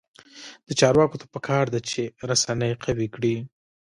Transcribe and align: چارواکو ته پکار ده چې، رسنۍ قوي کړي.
چارواکو 0.79 1.19
ته 1.21 1.25
پکار 1.33 1.65
ده 1.73 1.79
چې، 1.89 2.01
رسنۍ 2.29 2.71
قوي 2.83 3.07
کړي. 3.15 3.35